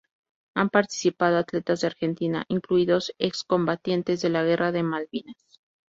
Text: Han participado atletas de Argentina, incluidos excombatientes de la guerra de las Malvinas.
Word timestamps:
Han 0.55 0.71
participado 0.71 1.37
atletas 1.37 1.81
de 1.81 1.85
Argentina, 1.85 2.45
incluidos 2.47 3.13
excombatientes 3.19 4.19
de 4.23 4.29
la 4.31 4.41
guerra 4.43 4.71
de 4.71 4.79
las 4.81 4.87
Malvinas. 4.89 5.37